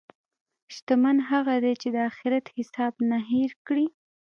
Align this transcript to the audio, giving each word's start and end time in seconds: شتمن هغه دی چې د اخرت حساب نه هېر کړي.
شتمن 0.73 1.17
هغه 1.31 1.55
دی 1.63 1.73
چې 1.81 1.87
د 1.95 1.97
اخرت 2.09 2.45
حساب 2.55 2.93
نه 3.09 3.17
هېر 3.31 3.51
کړي. 3.67 3.87